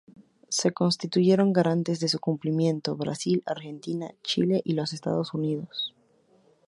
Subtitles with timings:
[0.49, 5.93] Se constituyeron garantes de su cumplimiento Brasil, Argentina, Chile y los Estados Unidos.